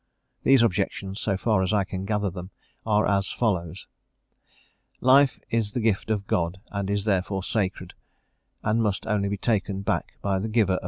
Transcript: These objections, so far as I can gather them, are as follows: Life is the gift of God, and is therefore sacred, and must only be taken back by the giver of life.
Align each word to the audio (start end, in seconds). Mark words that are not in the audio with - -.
These 0.41 0.63
objections, 0.63 1.19
so 1.21 1.37
far 1.37 1.61
as 1.61 1.71
I 1.71 1.83
can 1.83 2.05
gather 2.05 2.31
them, 2.31 2.49
are 2.87 3.07
as 3.07 3.27
follows: 3.27 3.85
Life 4.99 5.39
is 5.51 5.73
the 5.73 5.79
gift 5.79 6.09
of 6.09 6.25
God, 6.25 6.59
and 6.71 6.89
is 6.89 7.05
therefore 7.05 7.43
sacred, 7.43 7.93
and 8.63 8.81
must 8.81 9.05
only 9.05 9.29
be 9.29 9.37
taken 9.37 9.81
back 9.83 10.13
by 10.19 10.39
the 10.39 10.49
giver 10.49 10.73
of 10.73 10.77
life. 10.77 10.79